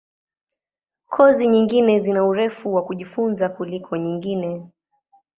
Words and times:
Kozi 1.13 1.47
nyingine 1.47 1.99
zina 1.99 2.25
urefu 2.25 2.73
wa 2.75 2.83
kujifunza 2.85 3.49
kuliko 3.49 3.97
nyingine. 3.97 4.65